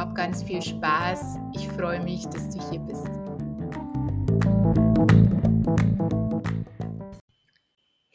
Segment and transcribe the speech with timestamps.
[0.00, 1.38] Hab ganz viel Spaß.
[1.52, 3.06] Ich freue mich, dass du hier bist.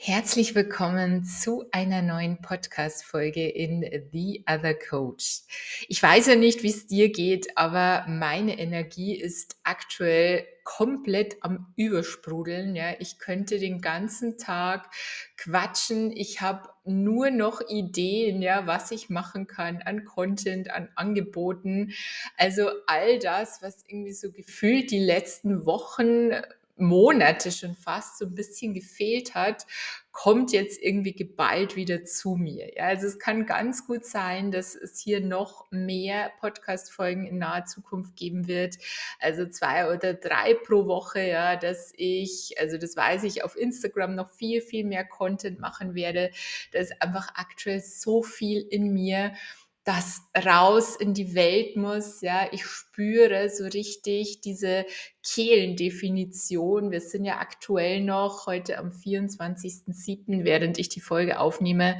[0.07, 5.41] Herzlich willkommen zu einer neuen Podcast-Folge in The Other Coach.
[5.87, 11.73] Ich weiß ja nicht, wie es dir geht, aber meine Energie ist aktuell komplett am
[11.75, 12.75] Übersprudeln.
[12.75, 14.91] Ja, ich könnte den ganzen Tag
[15.37, 16.11] quatschen.
[16.15, 21.93] Ich habe nur noch Ideen, ja, was ich machen kann an Content, an Angeboten.
[22.37, 26.29] Also all das, was irgendwie so gefühlt die letzten Wochen
[26.77, 29.65] Monate schon fast so ein bisschen gefehlt hat,
[30.11, 32.73] kommt jetzt irgendwie geballt wieder zu mir.
[32.75, 37.65] Ja, also es kann ganz gut sein, dass es hier noch mehr Podcast-Folgen in naher
[37.65, 38.77] Zukunft geben wird.
[39.19, 44.15] Also zwei oder drei pro Woche, ja, dass ich, also das weiß ich, auf Instagram
[44.15, 46.31] noch viel, viel mehr Content machen werde.
[46.71, 49.33] Da ist einfach aktuell so viel in mir
[49.85, 52.21] das raus in die Welt muss.
[52.21, 52.65] Ja, ich
[52.95, 54.85] spüre so richtig diese
[55.21, 56.91] Kehlendefinition.
[56.91, 61.99] Wir sind ja aktuell noch heute am 24.07., während ich die Folge aufnehme,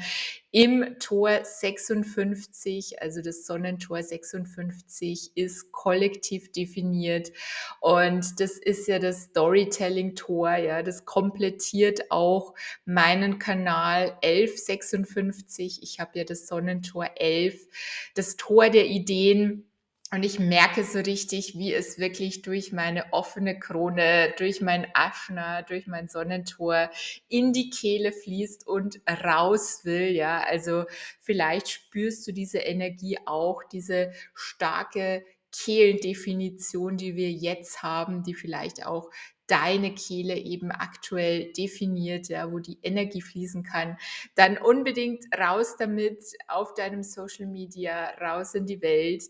[0.51, 7.33] im Tor 56, also das Sonnentor 56 ist kollektiv definiert
[7.81, 12.53] und das ist ja das Storytelling-Tor, ja, das komplettiert auch
[12.85, 15.83] meinen Kanal 1156.
[15.83, 17.67] Ich habe ja das Sonnentor 11,
[18.13, 19.69] das Tor der Ideen
[20.11, 25.63] und ich merke so richtig, wie es wirklich durch meine offene Krone, durch mein Aschner,
[25.63, 26.91] durch mein Sonnentor
[27.27, 30.11] in die Kehle fließt und raus will.
[30.11, 30.85] Ja, also
[31.19, 38.85] vielleicht spürst du diese Energie auch, diese starke Kehlendefinition, die wir jetzt haben, die vielleicht
[38.85, 39.09] auch
[39.47, 43.97] deine Kehle eben aktuell definiert, ja, wo die Energie fließen kann,
[44.35, 49.23] dann unbedingt raus damit auf deinem Social Media, raus in die Welt.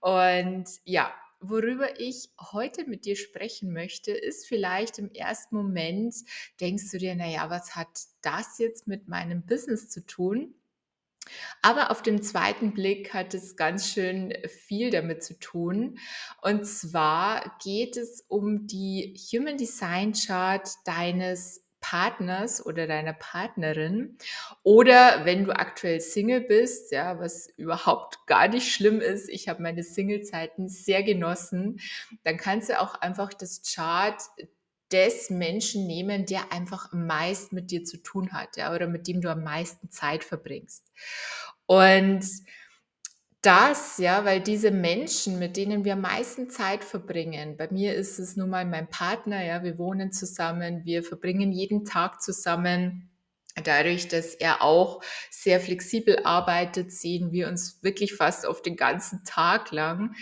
[0.00, 6.14] Und ja, worüber ich heute mit dir sprechen möchte, ist vielleicht im ersten Moment,
[6.60, 7.88] denkst du dir, naja, was hat
[8.22, 10.54] das jetzt mit meinem Business zu tun?
[11.62, 15.98] Aber auf dem zweiten Blick hat es ganz schön viel damit zu tun.
[16.42, 24.18] Und zwar geht es um die Human Design Chart deines Partners oder deiner Partnerin
[24.62, 29.28] oder wenn du aktuell Single bist, ja, was überhaupt gar nicht schlimm ist.
[29.28, 31.80] Ich habe meine Single-Zeiten sehr genossen.
[32.24, 34.20] Dann kannst du auch einfach das Chart
[34.92, 39.06] des Menschen nehmen, der einfach am meisten mit dir zu tun hat, ja, oder mit
[39.06, 40.84] dem du am meisten Zeit verbringst.
[41.66, 42.24] Und
[43.42, 48.18] das, ja, weil diese Menschen, mit denen wir am meisten Zeit verbringen, bei mir ist
[48.18, 53.10] es nun mal mein Partner, ja, wir wohnen zusammen, wir verbringen jeden Tag zusammen.
[53.62, 59.24] Dadurch, dass er auch sehr flexibel arbeitet, sehen wir uns wirklich fast auf den ganzen
[59.24, 60.14] Tag lang.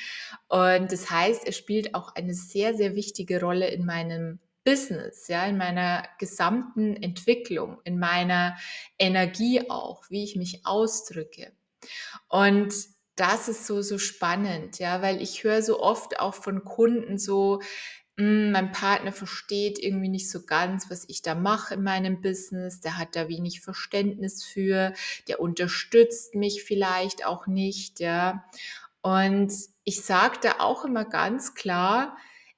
[0.49, 5.47] Und das heißt, er spielt auch eine sehr, sehr wichtige Rolle in meinem Business, ja,
[5.47, 8.57] in meiner gesamten Entwicklung, in meiner
[8.99, 11.53] Energie auch, wie ich mich ausdrücke.
[12.29, 12.75] Und
[13.15, 17.61] das ist so, so spannend, ja, weil ich höre so oft auch von Kunden so,
[18.19, 22.81] hm, mein Partner versteht irgendwie nicht so ganz, was ich da mache in meinem Business,
[22.81, 24.95] der hat da wenig Verständnis für,
[25.29, 28.45] der unterstützt mich vielleicht auch nicht, ja.
[29.01, 29.53] Und
[29.85, 32.17] ich sage da auch immer ganz klar,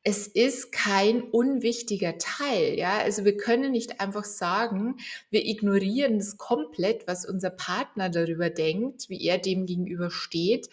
[0.09, 2.97] es ist kein unwichtiger Teil, ja.
[2.99, 4.97] Also wir können nicht einfach sagen,
[5.29, 10.71] wir ignorieren das komplett, was unser Partner darüber denkt, wie er dem gegenüber steht,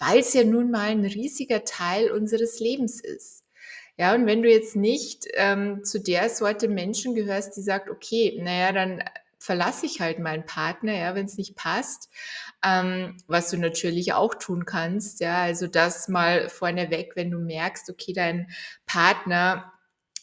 [0.00, 3.44] weil es ja nun mal ein riesiger Teil unseres Lebens ist.
[3.98, 8.36] Ja, und wenn du jetzt nicht ähm, zu der Sorte Menschen gehörst, die sagt, okay,
[8.42, 9.04] naja, dann
[9.42, 12.08] verlasse ich halt meinen Partner, ja, wenn es nicht passt.
[12.64, 17.90] Ähm, was du natürlich auch tun kannst, ja, also das mal vorneweg, wenn du merkst,
[17.90, 18.48] okay, dein
[18.86, 19.72] Partner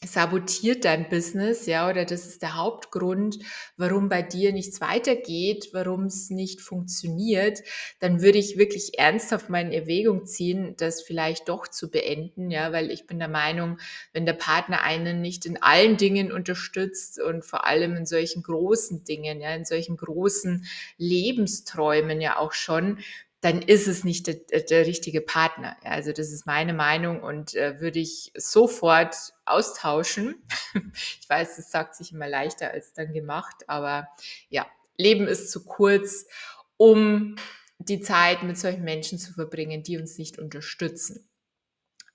[0.05, 3.37] sabotiert dein Business, ja, oder das ist der Hauptgrund,
[3.75, 7.59] warum bei dir nichts weitergeht, warum es nicht funktioniert,
[7.99, 12.91] dann würde ich wirklich ernsthaft meine Erwägung ziehen, das vielleicht doch zu beenden, ja, weil
[12.91, 13.77] ich bin der Meinung,
[14.13, 19.03] wenn der Partner einen nicht in allen Dingen unterstützt und vor allem in solchen großen
[19.03, 20.65] Dingen, ja, in solchen großen
[20.97, 22.99] Lebensträumen ja auch schon,
[23.41, 25.77] dann ist es nicht der, der richtige Partner.
[25.83, 29.15] Ja, also das ist meine Meinung und äh, würde ich sofort
[29.45, 30.43] austauschen.
[31.21, 34.09] ich weiß, das sagt sich immer leichter als dann gemacht, aber
[34.49, 36.27] ja, Leben ist zu kurz,
[36.75, 37.37] um
[37.77, 41.29] die Zeit mit solchen Menschen zu verbringen, die uns nicht unterstützen.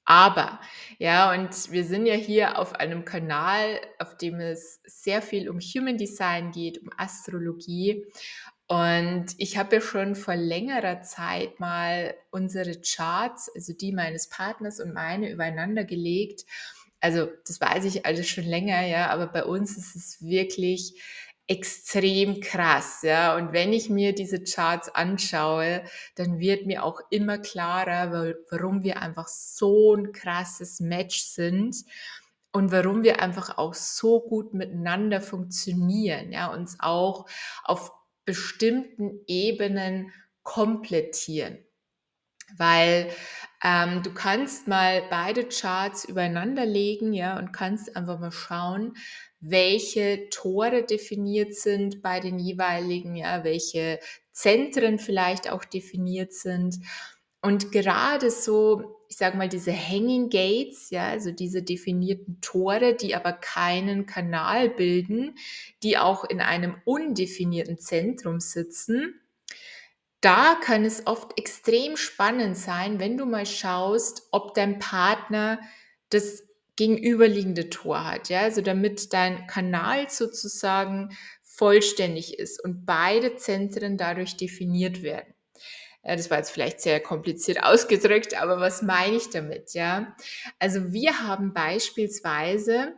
[0.07, 0.61] Aber,
[0.99, 5.59] ja, und wir sind ja hier auf einem Kanal, auf dem es sehr viel um
[5.61, 8.05] Human Design geht, um Astrologie.
[8.67, 14.81] Und ich habe ja schon vor längerer Zeit mal unsere Charts, also die meines Partners
[14.81, 16.45] und meine, übereinander gelegt.
[17.01, 20.99] Also das weiß ich alles schon länger, ja, aber bei uns ist es wirklich
[21.47, 23.37] extrem krass, ja.
[23.37, 25.85] Und wenn ich mir diese Charts anschaue,
[26.15, 31.77] dann wird mir auch immer klarer, warum wir einfach so ein krasses Match sind
[32.53, 37.27] und warum wir einfach auch so gut miteinander funktionieren, ja, uns auch
[37.65, 37.93] auf
[38.25, 40.13] bestimmten Ebenen
[40.43, 41.59] komplettieren.
[42.57, 43.11] Weil
[43.63, 48.95] ähm, du kannst mal beide Charts übereinander legen, ja, und kannst einfach mal schauen,
[49.41, 53.99] welche Tore definiert sind bei den jeweiligen, ja, welche
[54.33, 56.77] Zentren vielleicht auch definiert sind.
[57.45, 63.15] Und gerade so, ich sage mal, diese Hanging Gates, ja, also diese definierten Tore, die
[63.15, 65.35] aber keinen Kanal bilden,
[65.83, 69.21] die auch in einem undefinierten Zentrum sitzen,
[70.23, 75.61] da kann es oft extrem spannend sein, wenn du mal schaust, ob dein Partner
[76.09, 76.45] das
[76.77, 84.39] gegenüberliegende Tor hat, ja, also damit dein Kanal sozusagen vollständig ist und beide Zentren dadurch
[84.39, 85.34] definiert werden.
[86.05, 89.73] Ja, das war jetzt vielleicht sehr kompliziert ausgedrückt, aber was meine ich damit?
[89.73, 90.15] Ja,
[90.59, 92.93] also wir haben beispielsweise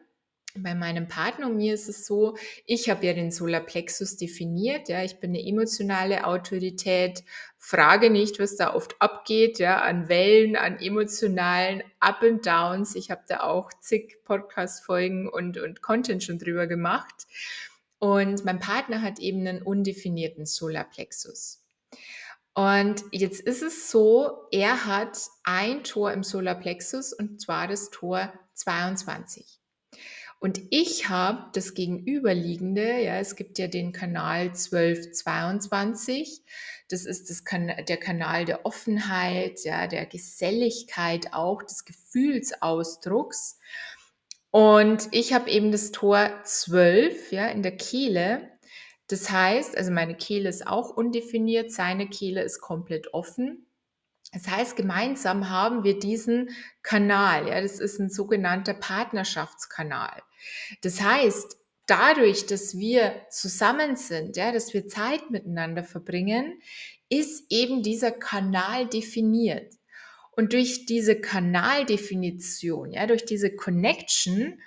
[0.63, 5.05] bei meinem Partner und mir ist es so, ich habe ja den Solarplexus definiert, ja,
[5.05, 7.25] ich bin eine emotionale Autorität,
[7.59, 12.95] frage nicht, was da oft abgeht, ja, an Wellen, an emotionalen Up and Downs.
[12.95, 17.27] Ich habe da auch zig Podcast-Folgen und, und Content schon drüber gemacht.
[17.99, 21.63] Und mein Partner hat eben einen undefinierten Solarplexus.
[22.57, 28.33] Und jetzt ist es so, er hat ein Tor im Solarplexus und zwar das Tor
[28.55, 29.61] 22.
[30.41, 36.45] Und ich habe das gegenüberliegende, ja, es gibt ja den Kanal 1222.
[36.89, 43.59] Das ist das kan der Kanal der Offenheit, ja, der Geselligkeit auch, des Gefühlsausdrucks.
[44.51, 48.56] Und ich habe eben das Tor 12, ja, in der Kehle.
[49.09, 53.67] Das heißt, also meine Kehle ist auch undefiniert, seine Kehle ist komplett offen.
[54.33, 56.51] Das heißt, gemeinsam haben wir diesen
[56.83, 60.23] Kanal, ja, das ist ein sogenannter Partnerschaftskanal.
[60.83, 61.57] Das heißt,
[61.87, 66.61] dadurch, dass wir zusammen sind, ja, dass wir Zeit miteinander verbringen,
[67.09, 69.75] ist eben dieser Kanal definiert.
[70.33, 74.61] Und durch diese Kanaldefinition, ja, durch diese Connection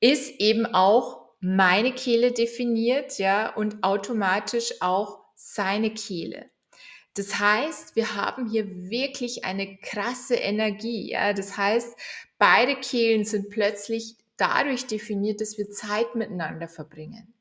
[0.00, 6.50] ist eben auch meine Kehle definiert, ja, und automatisch auch seine Kehle.
[7.14, 11.32] Das heißt, wir haben hier wirklich eine krasse Energie, ja.
[11.32, 11.98] Das heißt,
[12.38, 17.34] beide Kehlen sind plötzlich dadurch definiert, dass wir Zeit miteinander verbringen.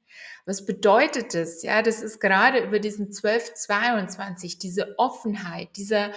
[0.46, 1.62] Was bedeutet das?
[1.62, 6.12] Ja, das ist gerade über diesen 1222, diese Offenheit, dieser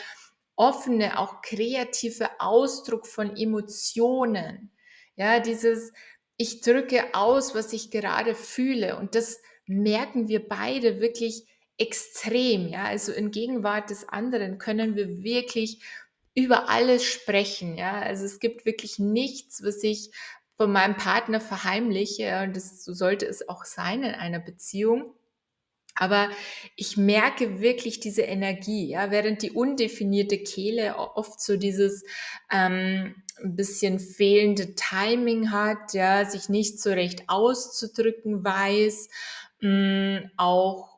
[0.56, 4.70] offene, auch kreative Ausdruck von Emotionen.
[5.16, 5.92] Ja, dieses,
[6.36, 8.98] ich drücke aus, was ich gerade fühle.
[8.98, 11.46] Und das merken wir beide wirklich
[11.78, 12.68] extrem.
[12.68, 15.82] Ja, also in Gegenwart des anderen können wir wirklich
[16.34, 17.76] über alles sprechen.
[17.76, 20.10] Ja, also es gibt wirklich nichts, was ich
[20.56, 22.42] von meinem Partner verheimliche.
[22.42, 25.14] Und das so sollte es auch sein in einer Beziehung.
[25.94, 26.28] Aber
[26.76, 32.04] ich merke wirklich diese Energie, ja, während die undefinierte Kehle oft so dieses
[32.50, 39.08] ähm, bisschen fehlende Timing hat, ja, sich nicht so recht auszudrücken weiß,
[39.60, 40.94] mh, mm, auch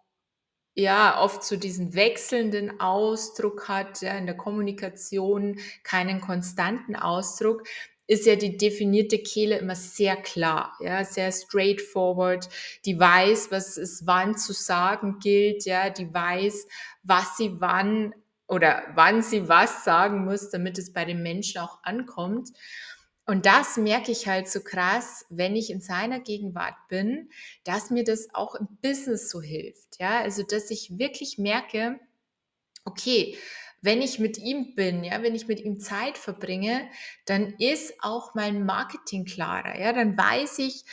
[0.75, 7.65] ja oft so diesen wechselnden Ausdruck hat, ja, in der Kommunikation keinen konstanten Ausdruck,
[8.07, 12.49] ist ja die definierte Kehle immer sehr klar, ja, sehr straightforward.
[12.85, 16.69] Die weiß, was es wann zu sagen gilt, ja, die weiß,
[17.03, 18.15] was sie wann
[18.47, 22.51] oder wann sie was sagen muss, damit es bei den Menschen auch ankommt.
[23.29, 27.29] Und das merke ich halt so krass, wenn ich in seiner Gegenwart bin,
[27.65, 29.99] dass mir das auch im Business so hilft.
[29.99, 31.99] Ja, also dass ich wirklich merke,
[32.85, 33.37] okay,
[33.87, 36.87] wenn ich mit ihm bin, ja, wenn ich mit ihm Zeit verbringe,
[37.25, 39.81] dann ist auch mein Marketing klarer.
[39.81, 40.85] Ja, dann weiß ich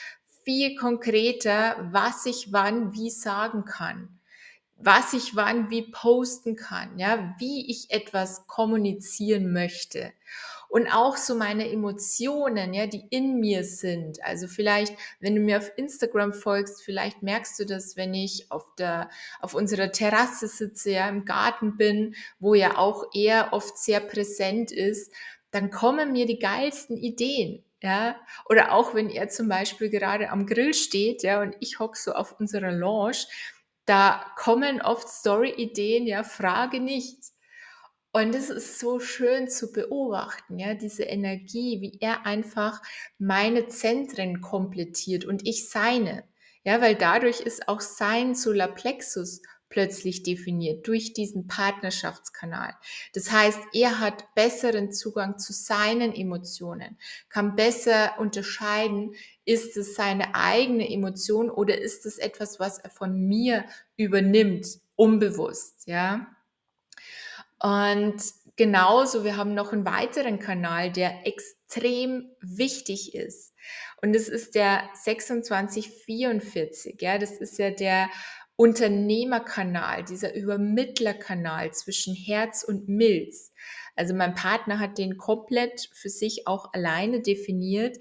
[0.46, 4.20] viel konkreter, was ich wann wie sagen kann
[4.76, 10.12] was ich wann wie posten kann, ja, wie ich etwas kommunizieren möchte
[10.74, 14.24] und auch so meine Emotionen, ja, die in mir sind.
[14.24, 18.66] Also vielleicht, wenn du mir auf Instagram folgst, vielleicht merkst du das, wenn ich auf
[18.80, 24.00] der, auf unserer Terrasse sitze, ja, im Garten bin, wo ja auch er oft sehr
[24.00, 25.14] präsent ist,
[25.52, 27.64] dann kommen mir die geilsten Ideen.
[27.84, 28.16] Ja,
[28.50, 32.14] oder auch wenn er zum Beispiel gerade am Grill steht, ja, und ich hocke so
[32.14, 33.28] auf unserer Lounge,
[33.86, 37.33] da kommen oft Story-Ideen, ja, frage nicht.
[38.16, 42.80] Und es ist so schön zu beobachten, ja, diese Energie, wie er einfach
[43.18, 46.24] meine Zentren komplettiert und ich seine.
[46.64, 52.76] Ja, weil dadurch ist auch sein Solarplexus plötzlich definiert durch diesen Partnerschaftskanal.
[53.16, 60.36] Das heißt, er hat besseren Zugang zu seinen Emotionen, kann besser unterscheiden, ist es seine
[60.36, 63.66] eigene Emotion oder ist es etwas, was er von mir
[63.98, 66.28] übernimmt, unbewusst, ja?
[67.64, 68.22] Und
[68.58, 73.54] genauso, wir haben noch einen weiteren Kanal, der extrem wichtig ist.
[74.02, 76.98] Und das ist der 2644.
[77.00, 78.10] Ja, das ist ja der
[78.58, 83.54] Unternehmerkanal, dieser Übermittlerkanal zwischen Herz und Milz.
[83.96, 87.98] Also mein Partner hat den komplett für sich auch alleine definiert.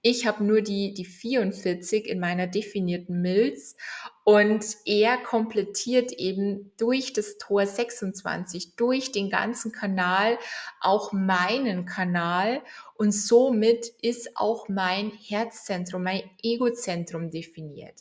[0.00, 3.76] Ich habe nur die, die 44 in meiner definierten Milz
[4.24, 10.38] und er komplettiert eben durch das Tor 26, durch den ganzen Kanal
[10.80, 12.62] auch meinen Kanal
[12.94, 18.00] und somit ist auch mein Herzzentrum, mein Egozentrum definiert.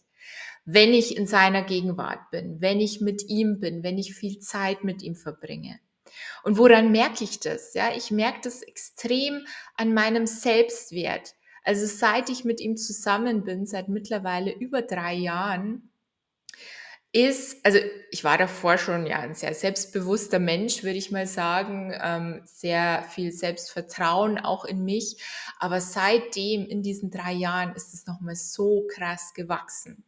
[0.64, 4.84] Wenn ich in seiner Gegenwart bin, wenn ich mit ihm bin, wenn ich viel Zeit
[4.84, 5.80] mit ihm verbringe.
[6.44, 7.74] Und woran merke ich das?
[7.74, 11.34] Ja, ich merke das extrem an meinem Selbstwert.
[11.64, 15.91] Also seit ich mit ihm zusammen bin, seit mittlerweile über drei Jahren,
[17.14, 21.94] ist, also ich war davor schon ja ein sehr selbstbewusster Mensch, würde ich mal sagen,
[22.02, 25.22] ähm, sehr viel Selbstvertrauen auch in mich.
[25.60, 30.06] Aber seitdem in diesen drei Jahren ist es nochmal so krass gewachsen.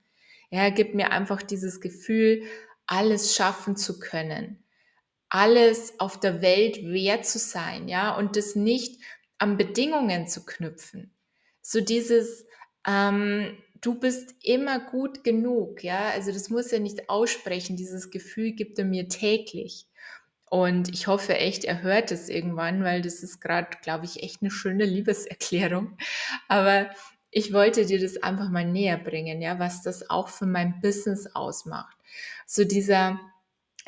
[0.50, 2.44] Er gibt mir einfach dieses Gefühl,
[2.86, 4.64] alles schaffen zu können,
[5.28, 9.02] alles auf der Welt wert zu sein, ja, und das nicht
[9.40, 11.12] an Bedingungen zu knüpfen.
[11.62, 12.46] So dieses,
[12.88, 18.54] ähm, du bist immer gut genug, ja, also das muss er nicht aussprechen, dieses Gefühl
[18.54, 19.88] gibt er mir täglich.
[20.50, 24.42] Und ich hoffe echt, er hört es irgendwann, weil das ist gerade, glaube ich, echt
[24.42, 25.98] eine schöne Liebeserklärung.
[26.48, 26.90] Aber
[27.32, 31.28] ich wollte dir das einfach mal näher bringen, ja, was das auch für mein Business
[31.34, 31.98] ausmacht.
[32.46, 33.20] So dieser,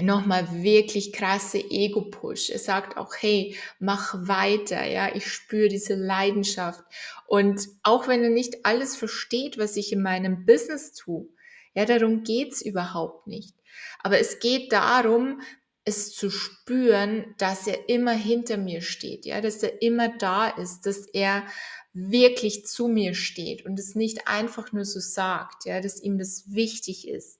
[0.02, 2.50] nochmal wirklich krasse Ego-Push.
[2.50, 6.84] Er sagt auch, hey, mach weiter, ja, ich spüre diese Leidenschaft.
[7.28, 11.28] Und auch wenn er nicht alles versteht, was ich in meinem Business tue,
[11.74, 13.56] ja, darum geht's überhaupt nicht.
[14.00, 15.42] Aber es geht darum,
[15.86, 20.86] es zu spüren, dass er immer hinter mir steht, ja, dass er immer da ist,
[20.86, 21.46] dass er
[21.94, 26.52] wirklich zu mir steht und es nicht einfach nur so sagt, ja, dass ihm das
[26.54, 27.40] wichtig ist.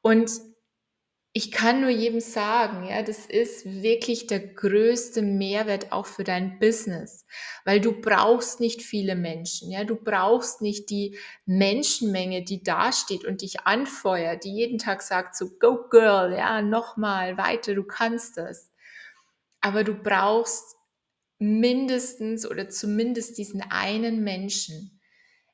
[0.00, 0.30] Und
[1.38, 6.58] ich kann nur jedem sagen, ja, das ist wirklich der größte Mehrwert auch für dein
[6.58, 7.26] Business,
[7.64, 11.16] weil du brauchst nicht viele Menschen, ja, du brauchst nicht die
[11.46, 16.60] Menschenmenge, die da steht und dich anfeuert, die jeden Tag sagt so, go girl, ja,
[16.60, 18.72] nochmal weiter, du kannst das.
[19.60, 20.74] Aber du brauchst
[21.38, 25.00] mindestens oder zumindest diesen einen Menschen,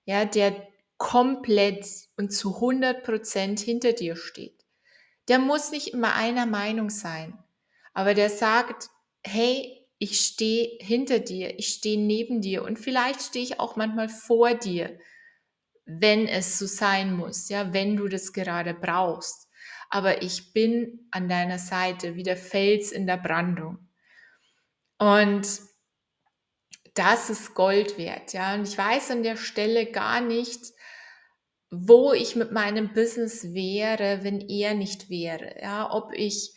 [0.06, 1.86] ja, der komplett
[2.16, 4.63] und zu 100 Prozent hinter dir steht
[5.28, 7.38] der muss nicht immer einer Meinung sein,
[7.92, 8.88] aber der sagt,
[9.24, 14.08] hey, ich stehe hinter dir, ich stehe neben dir und vielleicht stehe ich auch manchmal
[14.08, 14.98] vor dir,
[15.86, 19.48] wenn es so sein muss, ja, wenn du das gerade brauchst.
[19.90, 23.88] Aber ich bin an deiner Seite wie der Fels in der Brandung.
[24.98, 25.46] Und
[26.94, 28.54] das ist Gold wert, ja.
[28.54, 30.60] Und ich weiß an der Stelle gar nicht,
[31.76, 35.56] wo ich mit meinem Business wäre, wenn er nicht wäre.
[35.60, 36.54] Ja, ob ich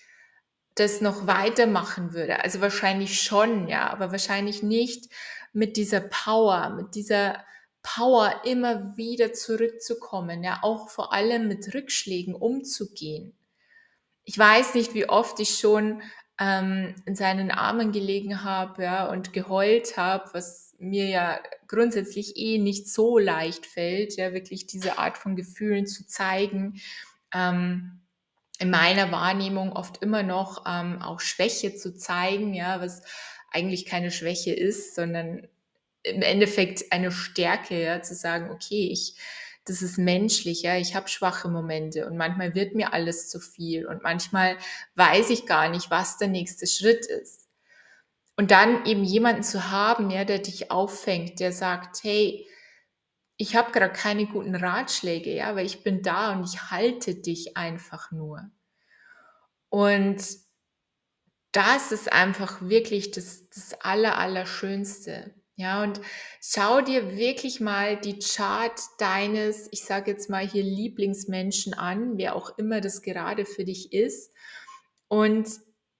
[0.75, 2.43] das noch weitermachen würde.
[2.43, 5.11] Also wahrscheinlich schon, ja, aber wahrscheinlich nicht
[5.53, 7.43] mit dieser Power, mit dieser
[7.81, 13.35] Power immer wieder zurückzukommen, ja, auch vor allem mit Rückschlägen umzugehen.
[14.23, 16.01] Ich weiß nicht, wie oft ich schon
[16.39, 22.57] ähm, in seinen Armen gelegen habe, ja, und geheult habe, was mir ja grundsätzlich eh
[22.57, 26.81] nicht so leicht fällt, ja, wirklich diese Art von Gefühlen zu zeigen.
[27.33, 28.01] Ähm,
[28.59, 33.03] in meiner Wahrnehmung oft immer noch ähm, auch Schwäche zu zeigen, ja, was
[33.51, 35.47] eigentlich keine Schwäche ist, sondern
[36.03, 39.15] im Endeffekt eine Stärke, ja, zu sagen, okay, ich,
[39.65, 43.85] das ist menschlich, ja, ich habe schwache Momente und manchmal wird mir alles zu viel
[43.85, 44.57] und manchmal
[44.95, 47.46] weiß ich gar nicht, was der nächste Schritt ist.
[48.37, 52.47] Und dann eben jemanden zu haben, ja, der dich auffängt, der sagt, hey,
[53.35, 57.57] ich habe gerade keine guten Ratschläge, ja, weil ich bin da und ich halte dich
[57.57, 58.49] einfach nur.
[59.69, 60.23] Und
[61.51, 65.33] das ist einfach wirklich das, das Aller, Allerschönste.
[65.55, 65.99] Ja, und
[66.39, 72.35] schau dir wirklich mal die Chart deines, ich sage jetzt mal hier Lieblingsmenschen an, wer
[72.35, 74.31] auch immer das gerade für dich ist.
[75.07, 75.47] Und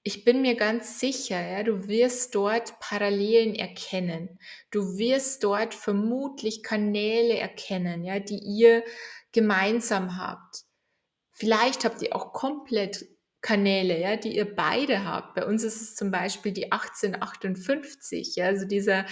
[0.08, 4.40] ich bin mir ganz sicher, ja, du wirst dort Parallelen erkennen.
[4.72, 8.86] Du wirst dort vermutlich Kanäle erkennen, ja, die ihr
[9.34, 10.64] gemeinsam habt.
[11.34, 13.06] Vielleicht habt ihr auch komplett
[13.42, 15.36] Kanäle, ja, die ihr beide habt.
[15.36, 19.06] Bei uns ist es zum Beispiel die 1858, ja, also dieser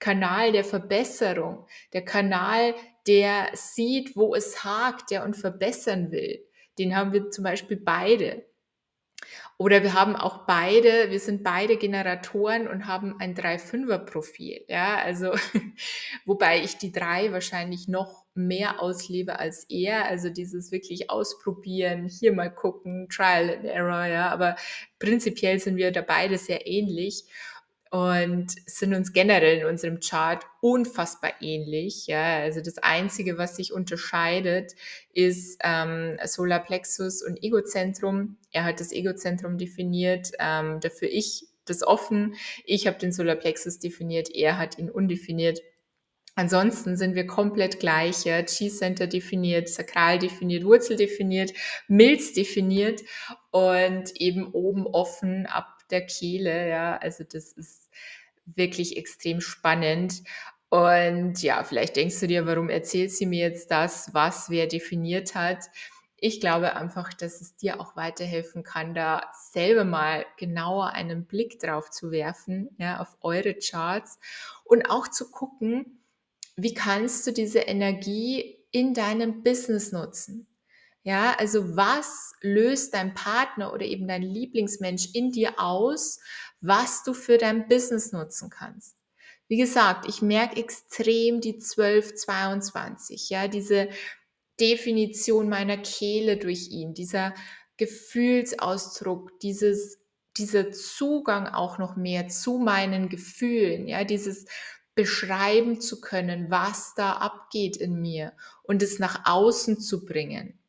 [0.00, 2.74] Kanal der Verbesserung, der Kanal,
[3.06, 6.46] der sieht, wo es hakt, ja, und verbessern will.
[6.78, 8.44] Den haben wir zum Beispiel beide.
[9.58, 14.64] Oder wir haben auch beide, wir sind beide Generatoren und haben ein 3-5er-Profil.
[14.68, 15.34] Ja, also,
[16.24, 20.06] wobei ich die drei wahrscheinlich noch mehr auslebe als er.
[20.06, 24.30] Also dieses wirklich ausprobieren, hier mal gucken, Trial and Error, ja.
[24.30, 24.56] Aber
[24.98, 27.24] prinzipiell sind wir da beide sehr ähnlich
[27.92, 32.06] und sind uns generell in unserem Chart unfassbar ähnlich.
[32.06, 34.72] Ja, also das Einzige, was sich unterscheidet,
[35.12, 38.38] ist ähm, Solarplexus und Egozentrum.
[38.50, 42.34] Er hat das Egozentrum definiert, ähm, dafür ich das offen.
[42.64, 45.60] Ich habe den Solarplexus definiert, er hat ihn undefiniert.
[46.34, 48.24] Ansonsten sind wir komplett gleich.
[48.24, 48.42] Ja?
[48.42, 51.52] Chi-Center definiert, Sakral definiert, Wurzel definiert,
[51.88, 53.02] Milz definiert
[53.50, 56.70] und eben oben offen ab der Kehle.
[56.70, 57.81] Ja, also das ist
[58.44, 60.22] wirklich extrem spannend.
[60.68, 65.34] Und ja, vielleicht denkst du dir, warum erzählt sie mir jetzt das, was wer definiert
[65.34, 65.64] hat?
[66.16, 71.58] Ich glaube einfach, dass es dir auch weiterhelfen kann, da selber mal genauer einen Blick
[71.58, 74.18] drauf zu werfen, ja, auf eure Charts
[74.64, 76.02] und auch zu gucken,
[76.56, 80.46] wie kannst du diese Energie in deinem Business nutzen?
[81.04, 86.20] Ja, also was löst dein Partner oder eben dein Lieblingsmensch in dir aus,
[86.62, 88.96] was du für dein Business nutzen kannst?
[89.48, 93.88] Wie gesagt, ich merke extrem die 1222, ja, diese
[94.60, 97.34] Definition meiner Kehle durch ihn, dieser
[97.76, 99.98] Gefühlsausdruck, dieses,
[100.36, 104.46] dieser Zugang auch noch mehr zu meinen Gefühlen, ja, dieses
[104.94, 110.61] beschreiben zu können, was da abgeht in mir und es nach außen zu bringen.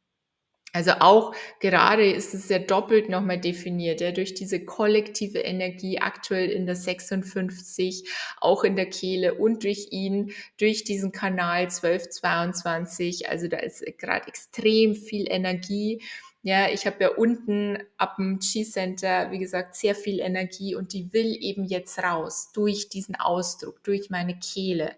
[0.73, 6.49] Also auch gerade ist es ja doppelt nochmal definiert, ja, durch diese kollektive Energie aktuell
[6.49, 8.09] in der 56,
[8.41, 13.29] auch in der Kehle und durch ihn, durch diesen Kanal 1222.
[13.29, 16.01] Also da ist gerade extrem viel Energie.
[16.41, 21.13] Ja, ich habe ja unten ab dem Chi-Center, wie gesagt, sehr viel Energie und die
[21.13, 24.95] will eben jetzt raus durch diesen Ausdruck, durch meine Kehle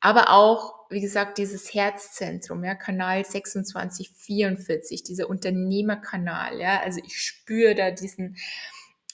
[0.00, 7.74] aber auch, wie gesagt, dieses Herzzentrum, ja, Kanal 2644, dieser Unternehmerkanal, ja, also ich spüre
[7.74, 8.36] da diesen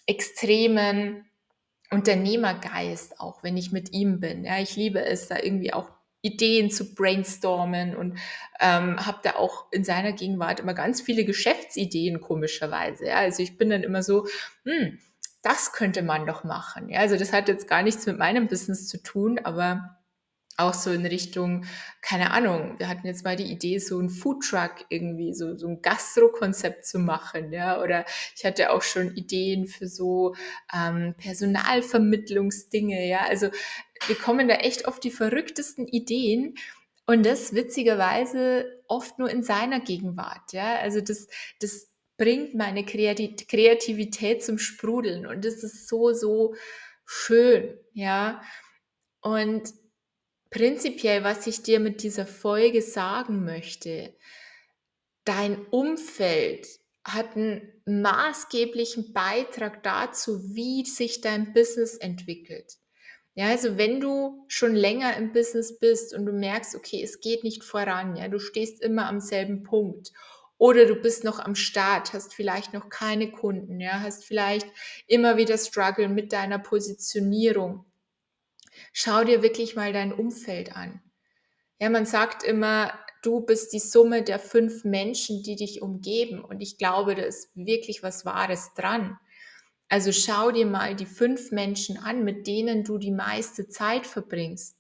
[0.06, 1.24] extremen
[1.90, 4.44] Unternehmergeist auch, wenn ich mit ihm bin.
[4.44, 5.90] Ja, ich liebe es, da irgendwie auch
[6.22, 8.18] Ideen zu brainstormen und
[8.58, 13.06] ähm, habe da auch in seiner Gegenwart immer ganz viele Geschäftsideen, komischerweise.
[13.06, 14.26] Ja, also ich bin dann immer so,
[14.64, 14.98] hm,
[15.42, 16.88] das könnte man doch machen.
[16.88, 19.98] Ja, also das hat jetzt gar nichts mit meinem Business zu tun, aber
[20.56, 21.64] auch so in Richtung,
[22.00, 25.82] keine Ahnung, wir hatten jetzt mal die Idee, so ein Foodtruck irgendwie, so, so ein
[25.82, 28.04] Gastro-Konzept zu machen, ja, oder
[28.36, 30.34] ich hatte auch schon Ideen für so
[30.72, 33.48] ähm, Personalvermittlungsdinge, ja, also
[34.06, 36.54] wir kommen da echt auf die verrücktesten Ideen
[37.06, 41.26] und das witzigerweise oft nur in seiner Gegenwart, ja, also das,
[41.60, 46.54] das bringt meine Kreativität zum Sprudeln und das ist so, so
[47.04, 48.40] schön, ja,
[49.20, 49.72] und
[50.54, 54.14] prinzipiell, was ich dir mit dieser Folge sagen möchte,
[55.24, 56.68] dein Umfeld
[57.02, 62.74] hat einen maßgeblichen Beitrag dazu, wie sich dein Business entwickelt.
[63.34, 67.42] Ja, also wenn du schon länger im Business bist und du merkst, okay, es geht
[67.42, 70.12] nicht voran, ja, du stehst immer am selben Punkt
[70.56, 74.68] oder du bist noch am Start, hast vielleicht noch keine Kunden, ja, hast vielleicht
[75.08, 77.84] immer wieder Struggle mit deiner Positionierung.
[78.96, 81.02] Schau dir wirklich mal dein Umfeld an.
[81.80, 86.44] Ja, man sagt immer, du bist die Summe der fünf Menschen, die dich umgeben.
[86.44, 89.18] Und ich glaube, da ist wirklich was Wahres dran.
[89.88, 94.76] Also schau dir mal die fünf Menschen an, mit denen du die meiste Zeit verbringst.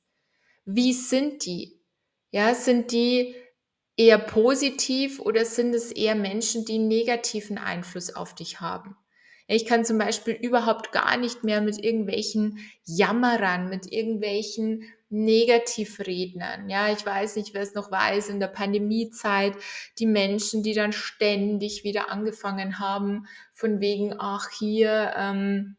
[0.64, 1.80] Wie sind die?
[2.30, 3.34] Ja, sind die
[3.96, 8.96] eher positiv oder sind es eher Menschen, die negativen Einfluss auf dich haben?
[9.46, 16.68] Ich kann zum Beispiel überhaupt gar nicht mehr mit irgendwelchen Jammerern, mit irgendwelchen Negativrednern.
[16.68, 19.54] Ja, ich weiß nicht, wer es noch weiß, in der Pandemiezeit,
[19.98, 25.76] die Menschen, die dann ständig wieder angefangen haben, von wegen, ach, hier, ähm,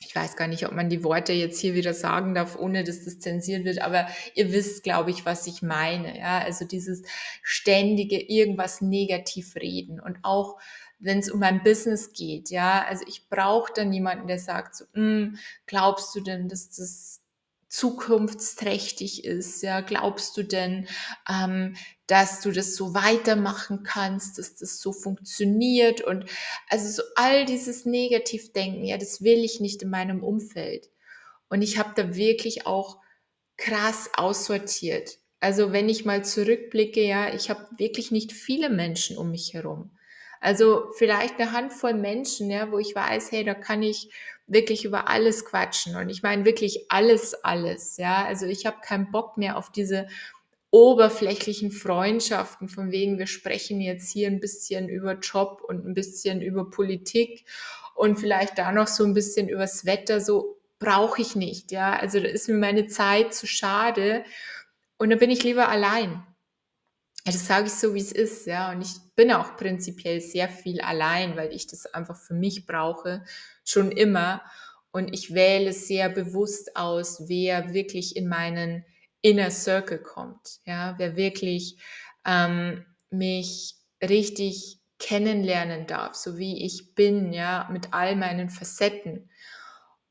[0.00, 3.04] ich weiß gar nicht, ob man die Worte jetzt hier wieder sagen darf, ohne dass
[3.04, 6.18] das zensiert wird, aber ihr wisst, glaube ich, was ich meine.
[6.18, 7.02] Ja, also dieses
[7.42, 10.58] ständige irgendwas negativ reden und auch
[10.98, 14.84] wenn es um mein Business geht, ja, also ich brauche dann jemanden, der sagt so,
[14.94, 17.20] mm, glaubst du denn, dass das
[17.68, 19.62] zukunftsträchtig ist?
[19.62, 20.88] Ja, glaubst du denn,
[21.28, 26.00] ähm, dass du das so weitermachen kannst, dass das so funktioniert?
[26.00, 26.24] Und
[26.68, 30.88] also so all dieses Negativdenken, ja, das will ich nicht in meinem Umfeld.
[31.48, 32.98] Und ich habe da wirklich auch
[33.56, 35.18] krass aussortiert.
[35.40, 39.90] Also wenn ich mal zurückblicke, ja, ich habe wirklich nicht viele Menschen um mich herum.
[40.40, 44.10] Also vielleicht eine Handvoll Menschen, ja, wo ich weiß, hey, da kann ich
[44.46, 45.96] wirklich über alles quatschen.
[45.96, 47.96] Und ich meine wirklich alles, alles.
[47.96, 50.06] Ja, also ich habe keinen Bock mehr auf diese
[50.70, 56.42] oberflächlichen Freundschaften, von wegen wir sprechen jetzt hier ein bisschen über Job und ein bisschen
[56.42, 57.44] über Politik
[57.94, 60.20] und vielleicht da noch so ein bisschen übers Wetter.
[60.20, 61.72] So brauche ich nicht.
[61.72, 64.24] Ja, also da ist mir meine Zeit zu schade.
[64.98, 66.22] Und da bin ich lieber allein.
[67.26, 68.70] Ja, das sage ich so, wie es ist, ja.
[68.70, 73.24] Und ich bin auch prinzipiell sehr viel allein, weil ich das einfach für mich brauche,
[73.64, 74.42] schon immer.
[74.92, 78.84] Und ich wähle sehr bewusst aus, wer wirklich in meinen
[79.22, 81.78] Inner Circle kommt, ja, wer wirklich
[82.24, 89.28] ähm, mich richtig kennenlernen darf, so wie ich bin, ja, mit all meinen Facetten.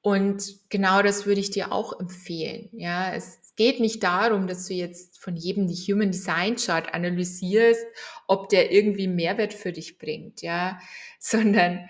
[0.02, 2.70] Und genau das würde ich dir auch empfehlen.
[2.74, 7.86] Ja, es geht nicht darum, dass du jetzt von jedem die Human Design Chart analysierst,
[8.28, 10.80] ob der irgendwie Mehrwert für dich bringt, ja,
[11.20, 11.90] sondern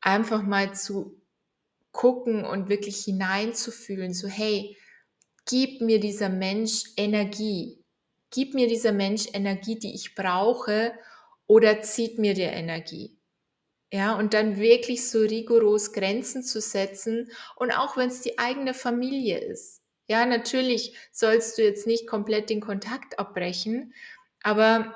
[0.00, 1.20] einfach mal zu
[1.92, 4.76] gucken und wirklich hineinzufühlen, so hey,
[5.46, 7.82] gib mir dieser Mensch Energie,
[8.30, 10.92] gib mir dieser Mensch Energie, die ich brauche,
[11.46, 13.16] oder zieht mir der Energie.
[13.92, 18.74] Ja, und dann wirklich so rigoros Grenzen zu setzen und auch wenn es die eigene
[18.74, 19.80] Familie ist.
[20.08, 23.92] Ja, natürlich sollst du jetzt nicht komplett den Kontakt abbrechen,
[24.42, 24.94] aber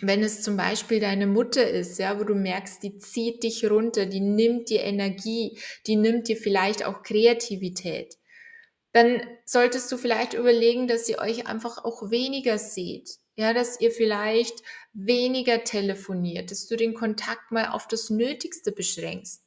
[0.00, 4.04] wenn es zum Beispiel deine Mutter ist, ja, wo du merkst, die zieht dich runter,
[4.04, 8.18] die nimmt dir Energie, die nimmt dir vielleicht auch Kreativität,
[8.92, 13.10] dann solltest du vielleicht überlegen, dass ihr euch einfach auch weniger seht.
[13.34, 19.42] Ja, dass ihr vielleicht weniger telefoniert, dass du den Kontakt mal auf das Nötigste beschränkst.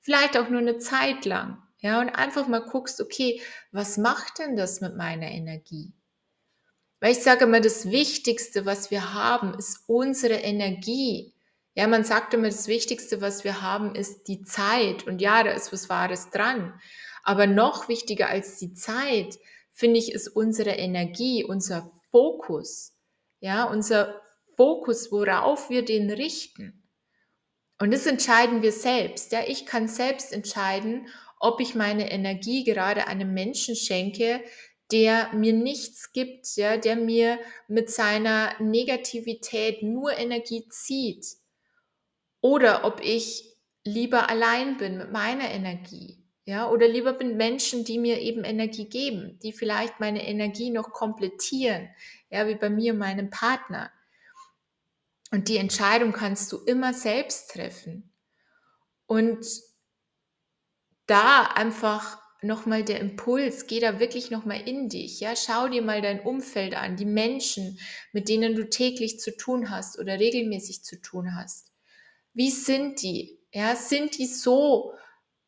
[0.00, 1.60] Vielleicht auch nur eine Zeit lang.
[1.84, 5.92] Ja, und einfach mal guckst, okay, was macht denn das mit meiner Energie?
[6.98, 11.34] Weil ich sage immer, das Wichtigste, was wir haben, ist unsere Energie.
[11.74, 15.06] Ja, man sagt immer, das Wichtigste, was wir haben, ist die Zeit.
[15.06, 16.72] Und ja, da ist was Wahres dran.
[17.22, 19.38] Aber noch wichtiger als die Zeit,
[19.70, 22.96] finde ich, ist unsere Energie, unser Fokus.
[23.40, 24.22] Ja, unser
[24.56, 26.82] Fokus, worauf wir den richten.
[27.78, 29.32] Und das entscheiden wir selbst.
[29.32, 31.08] Ja, ich kann selbst entscheiden,
[31.40, 34.42] ob ich meine Energie gerade einem Menschen schenke,
[34.92, 41.26] der mir nichts gibt, ja, der mir mit seiner Negativität nur Energie zieht.
[42.40, 46.22] Oder ob ich lieber allein bin mit meiner Energie.
[46.46, 50.92] Ja, oder lieber bin Menschen, die mir eben Energie geben, die vielleicht meine Energie noch
[50.92, 51.88] komplettieren,
[52.28, 53.90] ja, wie bei mir und meinem Partner.
[55.30, 58.12] Und die Entscheidung kannst du immer selbst treffen.
[59.06, 59.46] Und
[61.06, 66.02] da einfach nochmal der Impuls, geh da wirklich nochmal in dich, ja, schau dir mal
[66.02, 67.78] dein Umfeld an, die Menschen,
[68.12, 71.72] mit denen du täglich zu tun hast oder regelmäßig zu tun hast.
[72.34, 73.38] Wie sind die?
[73.52, 74.92] Ja, sind die so,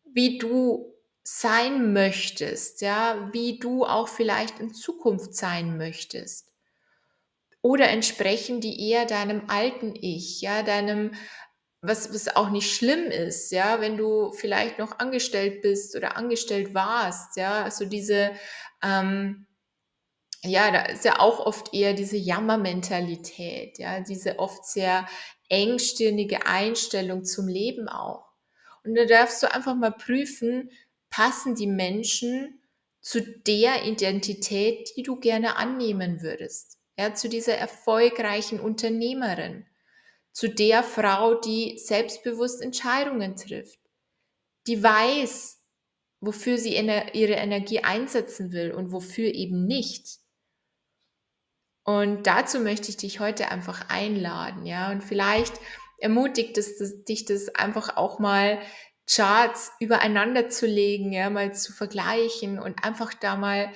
[0.04, 6.52] wie du sein möchtest, ja, wie du auch vielleicht in Zukunft sein möchtest?
[7.62, 11.12] Oder entsprechen die eher deinem alten Ich, ja, deinem
[11.86, 16.74] was, was auch nicht schlimm ist, ja, wenn du vielleicht noch angestellt bist oder angestellt
[16.74, 18.32] warst, ja, also diese,
[18.82, 19.46] ähm,
[20.42, 25.06] ja, da ist ja auch oft eher diese Jammermentalität, ja, diese oft sehr
[25.48, 28.26] engstirnige Einstellung zum Leben auch.
[28.84, 30.70] Und da darfst du einfach mal prüfen,
[31.10, 32.62] passen die Menschen
[33.00, 39.66] zu der Identität, die du gerne annehmen würdest, ja, zu dieser erfolgreichen Unternehmerin
[40.36, 43.78] zu der Frau, die selbstbewusst Entscheidungen trifft,
[44.66, 45.62] die weiß,
[46.20, 50.18] wofür sie ihre Energie einsetzen will und wofür eben nicht.
[51.84, 55.54] Und dazu möchte ich dich heute einfach einladen, ja, und vielleicht
[55.96, 58.60] ermutigt es dich das einfach auch mal
[59.10, 63.72] Charts übereinander zu legen, ja, mal zu vergleichen und einfach da mal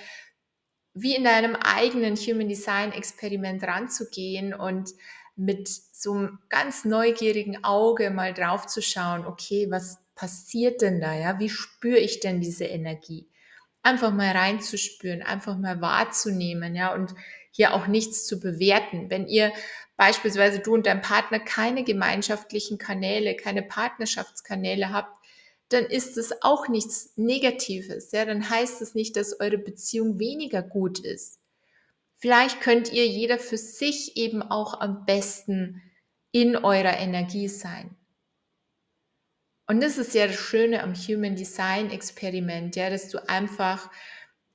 [0.92, 4.90] wie in deinem eigenen Human Design Experiment ranzugehen und
[5.36, 5.70] mit
[6.00, 11.38] so einem ganz neugierigen Auge mal drauf zu schauen, okay, was passiert denn da, ja?
[11.38, 13.28] Wie spüre ich denn diese Energie?
[13.82, 17.14] Einfach mal reinzuspüren, einfach mal wahrzunehmen, ja, und
[17.50, 19.10] hier auch nichts zu bewerten.
[19.10, 19.52] Wenn ihr
[19.98, 25.14] beispielsweise du und dein Partner keine gemeinschaftlichen Kanäle, keine Partnerschaftskanäle habt,
[25.68, 28.10] dann ist es auch nichts Negatives.
[28.12, 31.40] Ja, dann heißt es nicht, dass eure Beziehung weniger gut ist.
[32.16, 35.82] Vielleicht könnt ihr jeder für sich eben auch am besten
[36.32, 37.96] in eurer Energie sein.
[39.66, 43.90] Und das ist ja das Schöne am Human Design Experiment, ja, dass du einfach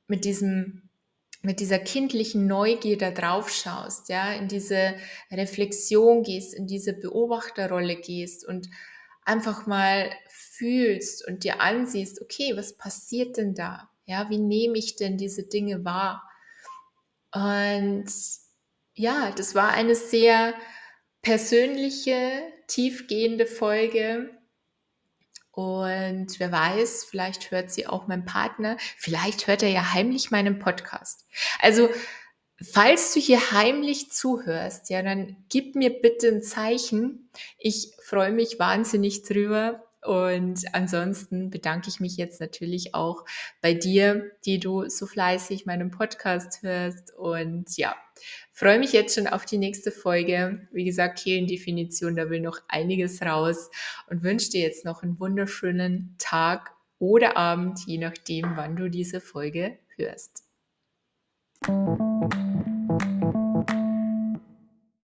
[0.08, 0.82] mit diesem
[1.46, 4.96] mit dieser kindlichen Neugier da drauf schaust, ja, in diese
[5.32, 8.68] Reflexion gehst, in diese Beobachterrolle gehst und
[9.24, 13.90] einfach mal fühlst und dir ansiehst, okay, was passiert denn da?
[14.06, 16.24] Ja, wie nehme ich denn diese Dinge wahr?
[17.32, 18.06] Und
[18.94, 20.54] ja, das war eine sehr
[21.26, 24.30] persönliche, tiefgehende Folge.
[25.52, 30.60] Und wer weiß, vielleicht hört sie auch mein Partner, vielleicht hört er ja heimlich meinen
[30.60, 31.26] Podcast.
[31.60, 31.90] Also,
[32.62, 37.32] falls du hier heimlich zuhörst, ja, dann gib mir bitte ein Zeichen.
[37.58, 39.82] Ich freue mich wahnsinnig drüber.
[40.04, 43.26] Und ansonsten bedanke ich mich jetzt natürlich auch
[43.62, 47.12] bei dir, die du so fleißig meinen Podcast hörst.
[47.16, 47.96] Und ja,
[48.56, 50.66] freue mich jetzt schon auf die nächste Folge.
[50.72, 53.70] Wie gesagt, hier in Definition, da will noch einiges raus
[54.08, 59.20] und wünsche dir jetzt noch einen wunderschönen Tag oder Abend, je nachdem, wann du diese
[59.20, 60.46] Folge hörst.